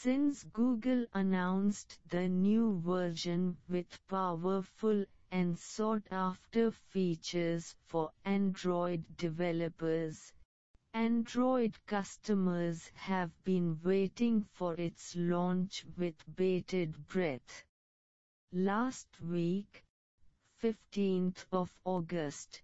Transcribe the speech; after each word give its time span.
Since 0.00 0.44
Google 0.44 1.06
announced 1.12 1.98
the 2.08 2.28
new 2.28 2.78
version 2.78 3.56
with 3.68 3.98
powerful 4.06 5.04
and 5.32 5.58
sought-after 5.58 6.70
features 6.70 7.74
for 7.84 8.12
Android 8.24 9.16
developers, 9.16 10.32
Android 10.94 11.76
customers 11.86 12.92
have 12.94 13.32
been 13.42 13.80
waiting 13.82 14.42
for 14.52 14.74
its 14.74 15.16
launch 15.16 15.84
with 15.96 16.14
bated 16.36 17.08
breath. 17.08 17.64
Last 18.52 19.08
week, 19.20 19.84
15th 20.62 21.44
of 21.50 21.76
August, 21.84 22.62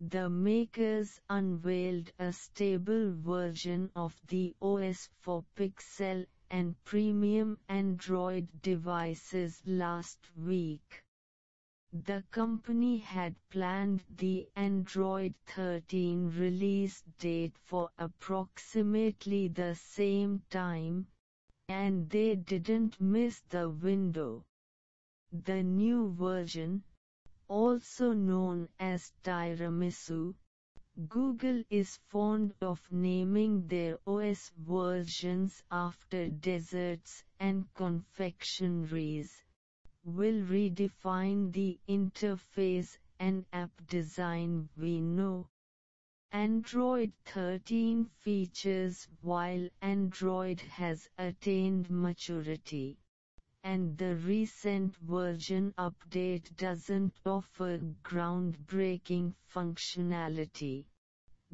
the 0.00 0.28
makers 0.28 1.20
unveiled 1.30 2.10
a 2.18 2.32
stable 2.32 3.12
version 3.12 3.92
of 3.94 4.20
the 4.26 4.56
OS 4.60 5.08
for 5.20 5.44
Pixel 5.54 6.26
and 6.54 6.76
premium 6.84 7.58
Android 7.68 8.46
devices 8.62 9.60
last 9.66 10.20
week. 10.36 11.02
The 11.92 12.22
company 12.30 12.98
had 12.98 13.34
planned 13.50 14.04
the 14.08 14.48
Android 14.54 15.34
13 15.46 16.30
release 16.38 17.02
date 17.18 17.58
for 17.64 17.90
approximately 17.98 19.48
the 19.48 19.74
same 19.74 20.42
time, 20.48 21.08
and 21.68 22.08
they 22.08 22.36
didn't 22.36 23.00
miss 23.00 23.40
the 23.48 23.68
window. 23.68 24.44
The 25.32 25.60
new 25.64 26.12
version, 26.12 26.84
also 27.48 28.12
known 28.12 28.68
as 28.78 29.12
Tiramisu, 29.24 30.36
Google 31.08 31.64
is 31.68 31.96
fond 32.06 32.54
of 32.60 32.80
naming 32.92 33.66
their 33.66 33.98
OS 34.34 34.50
versions 34.58 35.62
after 35.70 36.28
desserts 36.28 37.22
and 37.38 37.72
confectionaries 37.72 39.44
will 40.04 40.42
redefine 40.46 41.52
the 41.52 41.78
interface 41.88 42.98
and 43.20 43.46
app 43.52 43.70
design 43.86 44.68
we 44.76 45.00
know. 45.00 45.48
Android 46.32 47.12
13 47.26 48.06
features 48.06 49.06
while 49.20 49.68
Android 49.80 50.60
has 50.62 51.08
attained 51.16 51.88
maturity. 51.88 52.98
And 53.62 53.96
the 53.96 54.16
recent 54.16 54.96
version 54.96 55.72
update 55.78 56.56
doesn't 56.56 57.20
offer 57.24 57.78
groundbreaking 58.02 59.36
functionality. 59.54 60.86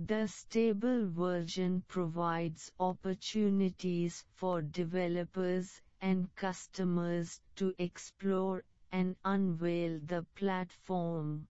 The 0.06 0.29
stable 0.29 1.11
version 1.11 1.83
provides 1.87 2.73
opportunities 2.81 4.25
for 4.33 4.62
developers 4.62 5.83
and 6.01 6.34
customers 6.34 7.43
to 7.56 7.75
explore 7.77 8.65
and 8.91 9.15
unveil 9.27 10.01
the 10.01 10.25
platform. 10.34 11.48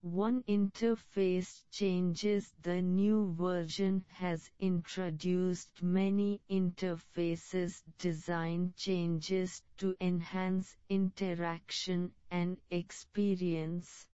One 0.00 0.42
interface 0.48 1.62
changes 1.70 2.52
the 2.60 2.82
new 2.82 3.32
version 3.34 4.04
has 4.14 4.50
introduced 4.58 5.80
many 5.80 6.40
interfaces 6.50 7.84
design 7.98 8.74
changes 8.76 9.62
to 9.76 9.94
enhance 10.00 10.76
interaction 10.88 12.12
and 12.32 12.60
experience. 12.68 14.08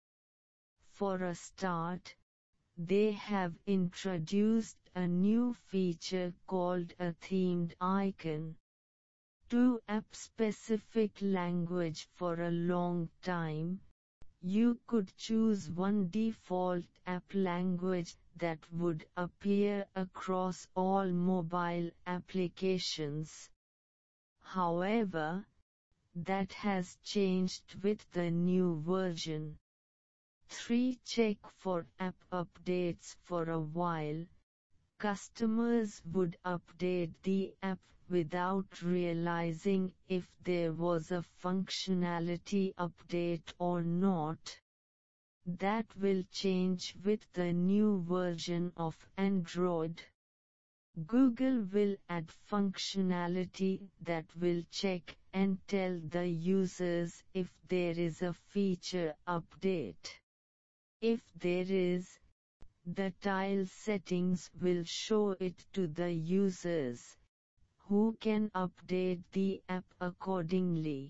For 0.92 1.24
a 1.24 1.36
start, 1.36 2.16
they 2.78 3.12
have 3.12 3.54
introduced 3.66 4.78
a 4.96 5.08
new 5.08 5.54
feature 5.54 6.34
called 6.48 6.94
a 7.00 7.14
themed 7.14 7.74
icon 7.80 8.56
to 9.48 9.80
app-specific 9.88 11.12
language 11.22 12.08
for 12.16 12.42
a 12.42 12.52
long 12.52 13.08
time, 13.22 13.80
you 14.42 14.80
could 14.88 15.16
choose 15.18 15.70
one 15.70 16.10
default 16.10 16.84
app 17.06 17.24
language 17.34 18.16
that 18.38 18.60
would 18.72 19.06
appear 19.16 19.86
across 19.96 20.68
all 20.76 21.08
mobile 21.12 21.90
applications. 22.08 23.50
However, 24.42 25.46
that 26.16 26.52
has 26.54 26.98
changed 27.04 27.76
with 27.84 28.10
the 28.12 28.32
new 28.32 28.82
version. 28.82 29.58
3. 30.58 30.98
Check 31.06 31.38
for 31.58 31.86
app 32.00 32.16
updates 32.32 33.16
for 33.24 33.50
a 33.50 33.60
while, 33.60 34.26
customers 34.98 36.02
would 36.14 36.38
update 36.46 37.12
the 37.24 37.54
app 37.62 37.80
without 38.10 38.82
realizing 38.82 39.94
if 40.08 40.32
there 40.44 40.72
was 40.72 41.12
a 41.12 41.24
functionality 41.44 42.74
update 42.76 43.54
or 43.60 43.84
not. 43.84 44.60
That 45.46 45.86
will 45.98 46.24
change 46.32 46.96
with 47.04 47.32
the 47.34 47.52
new 47.52 48.02
version 48.04 48.72
of 48.78 48.96
Android. 49.18 50.02
Google 51.06 51.64
will 51.64 51.98
add 52.10 52.32
functionality 52.50 53.90
that 54.02 54.26
will 54.38 54.64
check 54.72 55.18
and 55.34 55.60
tell 55.68 56.00
the 56.00 56.28
users 56.28 57.24
if 57.34 57.54
there 57.68 58.00
is 58.00 58.22
a 58.22 58.34
feature 58.34 59.14
update. 59.28 60.20
If 61.02 61.22
there 61.36 61.66
is, 61.68 62.20
the 62.86 63.14
tile 63.22 63.66
settings 63.66 64.50
will 64.62 64.84
show 64.86 65.32
it 65.40 65.66
to 65.74 65.88
the 65.88 66.12
users, 66.12 67.18
who 67.88 68.16
can 68.20 68.50
update 68.52 69.24
the 69.32 69.62
app 69.70 69.86
accordingly. 70.00 71.04